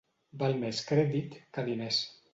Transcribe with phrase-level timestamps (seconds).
[0.43, 2.05] Val més crèdit que diners.